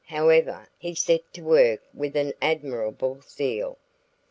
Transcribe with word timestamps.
However, 0.07 0.67
he 0.79 0.95
set 0.95 1.31
to 1.33 1.43
work 1.43 1.81
with 1.93 2.15
an 2.15 2.33
admirable 2.41 3.21
zeal. 3.21 3.77